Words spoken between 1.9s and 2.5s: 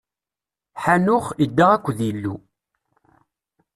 Yillu.